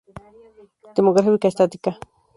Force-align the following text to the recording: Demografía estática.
Demografía 0.97 1.47
estática. 1.51 1.91